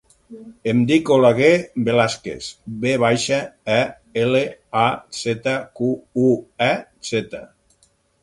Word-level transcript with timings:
Em 0.71 0.79
dic 0.91 1.09
Oleguer 1.15 1.49
Velazquez: 1.89 2.47
ve 2.85 2.93
baixa, 3.03 3.37
e, 3.75 3.77
ela, 4.23 4.41
a, 4.83 4.87
zeta, 5.19 5.55
cu, 5.81 5.91
u, 6.31 6.35
e, 6.69 6.71
zeta. 7.11 7.43